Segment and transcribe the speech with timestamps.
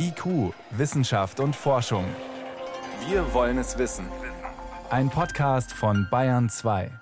[0.00, 2.04] IQ, Wissenschaft und Forschung.
[3.08, 4.06] Wir wollen es wissen.
[4.90, 6.92] Ein Podcast von Bayern 2.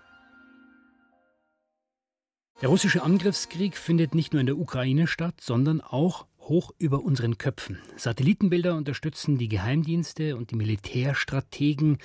[2.63, 7.39] Der russische Angriffskrieg findet nicht nur in der Ukraine statt, sondern auch hoch über unseren
[7.39, 7.79] Köpfen.
[7.97, 11.99] Satellitenbilder unterstützen die Geheimdienste und die Militärstrategen.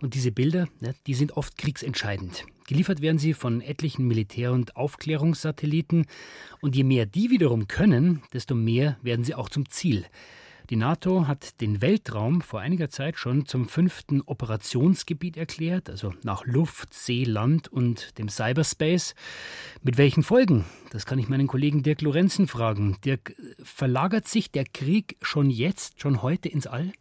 [0.00, 0.68] Und diese Bilder,
[1.06, 2.44] die sind oft kriegsentscheidend.
[2.66, 6.06] Geliefert werden sie von etlichen Militär- und Aufklärungssatelliten.
[6.60, 10.04] Und je mehr die wiederum können, desto mehr werden sie auch zum Ziel.
[10.70, 16.44] Die NATO hat den Weltraum vor einiger Zeit schon zum fünften Operationsgebiet erklärt, also nach
[16.44, 19.14] Luft, See, Land und dem Cyberspace.
[19.82, 20.66] Mit welchen Folgen?
[20.90, 22.98] Das kann ich meinen Kollegen Dirk Lorenzen fragen.
[23.02, 26.92] Dirk, verlagert sich der Krieg schon jetzt, schon heute ins All?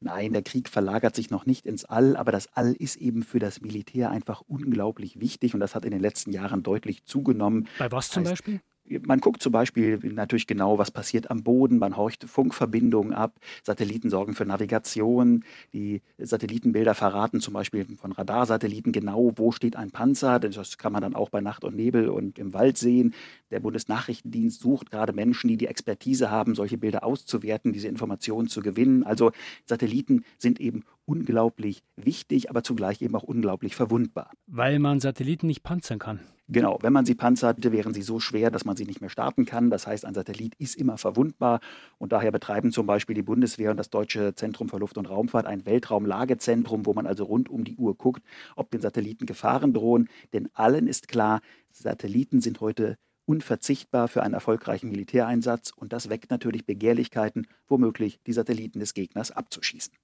[0.00, 3.38] Nein, der Krieg verlagert sich noch nicht ins All, aber das All ist eben für
[3.38, 7.68] das Militär einfach unglaublich wichtig und das hat in den letzten Jahren deutlich zugenommen.
[7.78, 8.60] Bei was zum heißt, Beispiel?
[8.86, 11.78] Man guckt zum Beispiel natürlich genau, was passiert am Boden.
[11.78, 13.38] Man horcht Funkverbindungen ab.
[13.62, 15.44] Satelliten sorgen für Navigation.
[15.72, 20.38] Die Satellitenbilder verraten zum Beispiel von Radarsatelliten genau, wo steht ein Panzer.
[20.38, 23.14] Das kann man dann auch bei Nacht und Nebel und im Wald sehen.
[23.54, 28.62] Der Bundesnachrichtendienst sucht gerade Menschen, die die Expertise haben, solche Bilder auszuwerten, diese Informationen zu
[28.62, 29.04] gewinnen.
[29.04, 29.30] Also
[29.64, 34.32] Satelliten sind eben unglaublich wichtig, aber zugleich eben auch unglaublich verwundbar.
[34.48, 36.18] Weil man Satelliten nicht panzern kann.
[36.48, 39.44] Genau, wenn man sie panzert, wären sie so schwer, dass man sie nicht mehr starten
[39.46, 39.70] kann.
[39.70, 41.60] Das heißt, ein Satellit ist immer verwundbar
[41.98, 45.46] und daher betreiben zum Beispiel die Bundeswehr und das Deutsche Zentrum für Luft- und Raumfahrt
[45.46, 48.22] ein Weltraumlagezentrum, wo man also rund um die Uhr guckt,
[48.56, 50.08] ob den Satelliten Gefahren drohen.
[50.34, 56.30] Denn allen ist klar, Satelliten sind heute unverzichtbar für einen erfolgreichen Militäreinsatz und das weckt
[56.30, 59.94] natürlich Begehrlichkeiten, womöglich die Satelliten des Gegners abzuschießen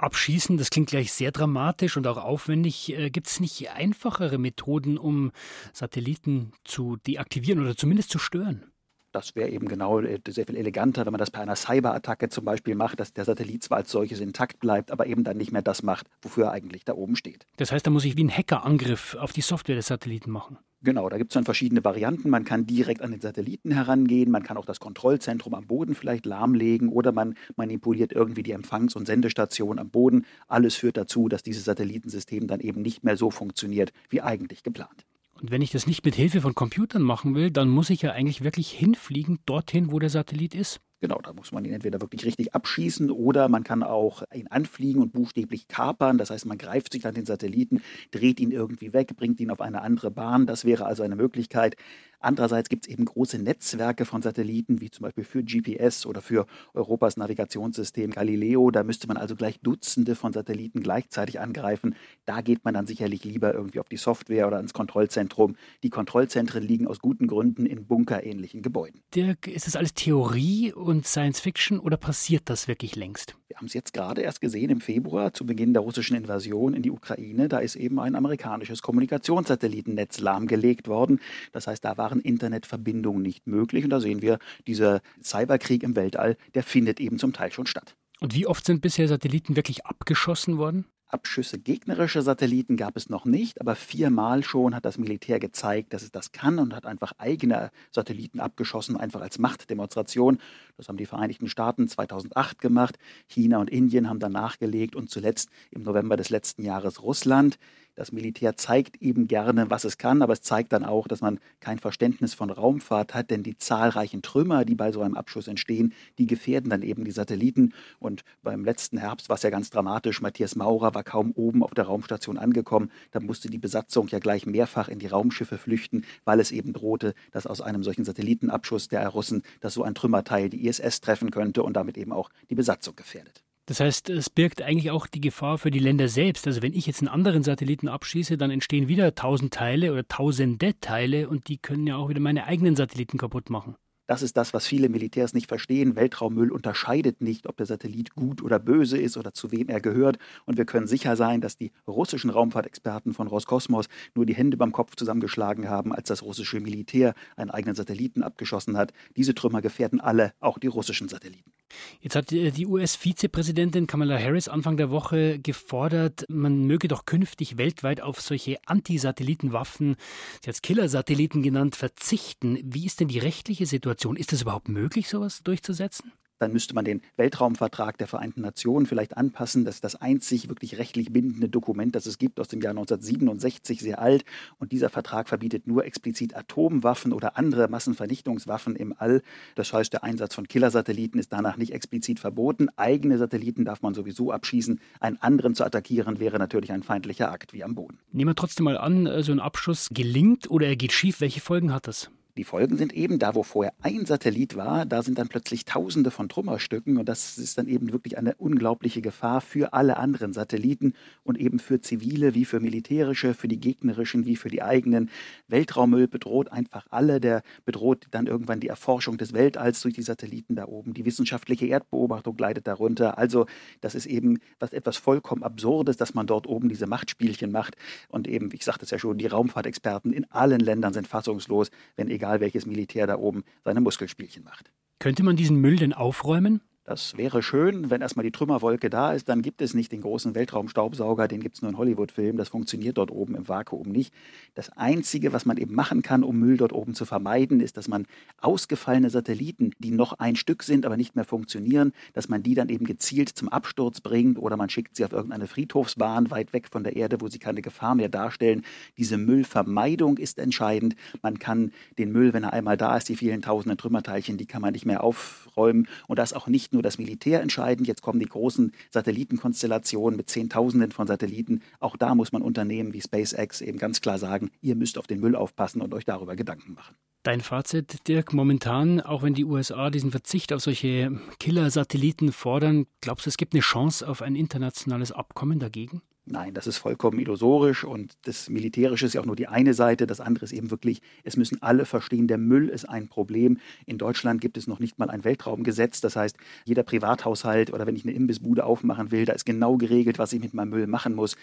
[0.00, 0.56] abschießen.
[0.56, 2.96] Das klingt gleich sehr dramatisch und auch aufwendig.
[2.96, 5.30] Äh, Gibt es nicht einfachere Methoden, um
[5.72, 8.64] Satelliten zu deaktivieren oder zumindest zu stören?
[9.12, 12.44] Das wäre eben genau äh, sehr viel eleganter, wenn man das bei einer Cyberattacke zum
[12.44, 15.62] Beispiel macht, dass der Satellit zwar als solches intakt bleibt, aber eben dann nicht mehr
[15.62, 17.46] das macht, wofür er eigentlich da oben steht.
[17.56, 20.58] Das heißt, da muss ich wie ein Hackerangriff auf die Software des Satelliten machen.
[20.82, 22.30] Genau, da gibt es dann verschiedene Varianten.
[22.30, 26.24] Man kann direkt an den Satelliten herangehen, man kann auch das Kontrollzentrum am Boden vielleicht
[26.24, 30.24] lahmlegen oder man manipuliert irgendwie die Empfangs- und Sendestation am Boden.
[30.48, 35.04] Alles führt dazu, dass dieses Satellitensystem dann eben nicht mehr so funktioniert, wie eigentlich geplant.
[35.40, 38.12] Und wenn ich das nicht mit Hilfe von Computern machen will, dann muss ich ja
[38.12, 40.80] eigentlich wirklich hinfliegen dorthin, wo der Satellit ist.
[41.00, 45.00] Genau, da muss man ihn entweder wirklich richtig abschießen oder man kann auch ihn anfliegen
[45.00, 46.18] und buchstäblich kapern.
[46.18, 47.80] Das heißt, man greift sich an den Satelliten,
[48.10, 50.46] dreht ihn irgendwie weg, bringt ihn auf eine andere Bahn.
[50.46, 51.76] Das wäre also eine Möglichkeit.
[52.22, 56.46] Andererseits gibt es eben große Netzwerke von Satelliten, wie zum Beispiel für GPS oder für
[56.74, 58.70] Europas Navigationssystem Galileo.
[58.70, 61.94] Da müsste man also gleich Dutzende von Satelliten gleichzeitig angreifen.
[62.26, 65.56] Da geht man dann sicherlich lieber irgendwie auf die Software oder ins Kontrollzentrum.
[65.82, 69.00] Die Kontrollzentren liegen aus guten Gründen in bunkerähnlichen Gebäuden.
[69.14, 73.36] Dirk, ist das alles Theorie und Science Fiction oder passiert das wirklich längst?
[73.46, 76.82] Wir haben es jetzt gerade erst gesehen im Februar zu Beginn der russischen Invasion in
[76.82, 77.48] die Ukraine.
[77.48, 81.20] Da ist eben ein amerikanisches Kommunikationssatellitennetz lahmgelegt worden.
[81.52, 83.84] Das heißt, da waren Internetverbindungen nicht möglich.
[83.84, 87.94] Und da sehen wir, dieser Cyberkrieg im Weltall, der findet eben zum Teil schon statt.
[88.18, 90.86] Und wie oft sind bisher Satelliten wirklich abgeschossen worden?
[91.12, 96.02] Abschüsse gegnerischer Satelliten gab es noch nicht, aber viermal schon hat das Militär gezeigt, dass
[96.02, 100.38] es das kann und hat einfach eigene Satelliten abgeschossen, einfach als Machtdemonstration.
[100.80, 102.98] Das haben die Vereinigten Staaten 2008 gemacht,
[103.28, 107.58] China und Indien haben dann nachgelegt und zuletzt im November des letzten Jahres Russland.
[108.00, 111.38] Das Militär zeigt eben gerne, was es kann, aber es zeigt dann auch, dass man
[111.60, 115.92] kein Verständnis von Raumfahrt hat, denn die zahlreichen Trümmer, die bei so einem Abschuss entstehen,
[116.18, 117.74] die gefährden dann eben die Satelliten.
[117.98, 120.22] Und beim letzten Herbst war es ja ganz dramatisch.
[120.22, 122.90] Matthias Maurer war kaum oben auf der Raumstation angekommen.
[123.10, 127.12] Da musste die Besatzung ja gleich mehrfach in die Raumschiffe flüchten, weil es eben drohte,
[127.32, 131.62] dass aus einem solchen Satellitenabschuss der Russen, dass so ein Trümmerteil die ISS treffen könnte
[131.62, 133.42] und damit eben auch die Besatzung gefährdet.
[133.66, 136.46] Das heißt, es birgt eigentlich auch die Gefahr für die Länder selbst.
[136.46, 140.74] Also wenn ich jetzt einen anderen Satelliten abschieße, dann entstehen wieder tausend Teile oder tausende
[140.80, 143.76] Teile und die können ja auch wieder meine eigenen Satelliten kaputt machen.
[144.10, 145.94] Das ist das, was viele Militärs nicht verstehen.
[145.94, 150.18] Weltraummüll unterscheidet nicht, ob der Satellit gut oder böse ist oder zu wem er gehört.
[150.46, 153.86] Und wir können sicher sein, dass die russischen Raumfahrtexperten von Roskosmos
[154.16, 158.76] nur die Hände beim Kopf zusammengeschlagen haben, als das russische Militär einen eigenen Satelliten abgeschossen
[158.76, 158.92] hat.
[159.14, 161.52] Diese Trümmer gefährden alle, auch die russischen Satelliten.
[162.00, 167.56] Jetzt hat äh, die US-Vizepräsidentin Kamala Harris Anfang der Woche gefordert, man möge doch künftig
[167.56, 169.96] weltweit auf solche Anti-Satellitenwaffen,
[170.42, 172.58] sie hat es Killer-Satelliten genannt, verzichten.
[172.62, 174.16] Wie ist denn die rechtliche Situation?
[174.16, 176.12] Ist es überhaupt möglich, sowas durchzusetzen?
[176.40, 179.64] Dann müsste man den Weltraumvertrag der Vereinten Nationen vielleicht anpassen.
[179.64, 183.80] Das ist das einzig wirklich rechtlich bindende Dokument, das es gibt, aus dem Jahr 1967,
[183.80, 184.24] sehr alt.
[184.58, 189.22] Und dieser Vertrag verbietet nur explizit Atomwaffen oder andere Massenvernichtungswaffen im All.
[189.54, 192.68] Das heißt, der Einsatz von Killersatelliten ist danach nicht explizit verboten.
[192.76, 194.80] Eigene Satelliten darf man sowieso abschießen.
[194.98, 197.98] Einen anderen zu attackieren wäre natürlich ein feindlicher Akt wie am Boden.
[198.12, 201.20] Nehmen wir trotzdem mal an, so ein Abschuss gelingt oder er geht schief.
[201.20, 202.10] Welche Folgen hat das?
[202.40, 206.10] Die Folgen sind eben, da wo vorher ein Satellit war, da sind dann plötzlich Tausende
[206.10, 210.94] von Trümmerstücken und das ist dann eben wirklich eine unglaubliche Gefahr für alle anderen Satelliten
[211.22, 215.10] und eben für zivile wie für militärische, für die gegnerischen wie für die eigenen.
[215.48, 220.56] Weltraummüll bedroht einfach alle, der bedroht dann irgendwann die Erforschung des Weltalls durch die Satelliten
[220.56, 220.94] da oben.
[220.94, 223.18] Die wissenschaftliche Erdbeobachtung leidet darunter.
[223.18, 223.44] Also
[223.82, 227.76] das ist eben was etwas vollkommen Absurdes, dass man dort oben diese Machtspielchen macht
[228.08, 232.08] und eben, ich sagte es ja schon, die Raumfahrtexperten in allen Ländern sind fassungslos, wenn
[232.08, 234.70] egal welches Militär da oben seine Muskelspielchen macht.
[235.00, 236.60] Könnte man diesen Müll denn aufräumen?
[236.90, 240.34] Das wäre schön, wenn erstmal die Trümmerwolke da ist, dann gibt es nicht den großen
[240.34, 244.12] Weltraumstaubsauger, den gibt es nur in Hollywood-Filmen, das funktioniert dort oben im Vakuum nicht.
[244.56, 247.86] Das Einzige, was man eben machen kann, um Müll dort oben zu vermeiden, ist, dass
[247.86, 248.08] man
[248.40, 252.68] ausgefallene Satelliten, die noch ein Stück sind, aber nicht mehr funktionieren, dass man die dann
[252.68, 256.82] eben gezielt zum Absturz bringt oder man schickt sie auf irgendeine Friedhofsbahn weit weg von
[256.82, 258.64] der Erde, wo sie keine Gefahr mehr darstellen.
[258.98, 260.96] Diese Müllvermeidung ist entscheidend.
[261.22, 264.60] Man kann den Müll, wenn er einmal da ist, die vielen tausenden Trümmerteilchen, die kann
[264.60, 267.86] man nicht mehr aufräumen und das auch nicht nur nur das Militär entscheidend.
[267.86, 271.60] Jetzt kommen die großen Satellitenkonstellationen mit Zehntausenden von Satelliten.
[271.78, 275.20] Auch da muss man Unternehmen wie SpaceX eben ganz klar sagen, ihr müsst auf den
[275.20, 276.96] Müll aufpassen und euch darüber Gedanken machen.
[277.22, 283.26] Dein Fazit, Dirk, momentan, auch wenn die USA diesen Verzicht auf solche Killer-Satelliten fordern, glaubst
[283.26, 286.00] du, es gibt eine Chance auf ein internationales Abkommen dagegen?
[286.32, 290.06] Nein, das ist vollkommen illusorisch und das Militärische ist ja auch nur die eine Seite.
[290.06, 293.58] Das andere ist eben wirklich, es müssen alle verstehen, der Müll ist ein Problem.
[293.84, 296.00] In Deutschland gibt es noch nicht mal ein Weltraumgesetz.
[296.00, 300.20] Das heißt, jeder Privathaushalt oder wenn ich eine Imbissbude aufmachen will, da ist genau geregelt,
[300.20, 301.36] was ich mit meinem Müll machen muss.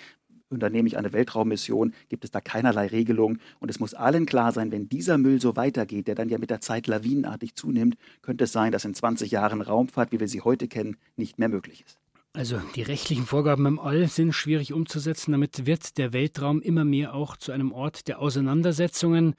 [0.50, 3.40] Unternehme ich eine Weltraummission, gibt es da keinerlei Regelung.
[3.60, 6.50] Und es muss allen klar sein, wenn dieser Müll so weitergeht, der dann ja mit
[6.50, 10.40] der Zeit lawinenartig zunimmt, könnte es sein, dass in 20 Jahren Raumfahrt, wie wir sie
[10.40, 11.98] heute kennen, nicht mehr möglich ist.
[12.38, 15.32] Also die rechtlichen Vorgaben im All sind schwierig umzusetzen.
[15.32, 19.34] Damit wird der Weltraum immer mehr auch zu einem Ort der Auseinandersetzungen,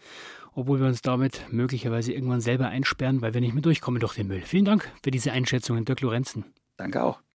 [0.53, 4.27] obwohl wir uns damit möglicherweise irgendwann selber einsperren, weil wir nicht mehr durchkommen durch den
[4.27, 4.43] Müll.
[4.45, 6.45] Vielen Dank für diese Einschätzungen, Dirk Lorenzen.
[6.77, 7.21] Danke auch.